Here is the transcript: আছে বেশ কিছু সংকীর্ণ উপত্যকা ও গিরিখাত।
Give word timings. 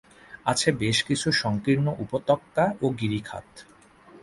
আছে 0.45 0.69
বেশ 0.81 0.97
কিছু 1.07 1.27
সংকীর্ণ 1.41 1.87
উপত্যকা 2.03 2.65
ও 2.81 2.85
গিরিখাত। 2.99 3.47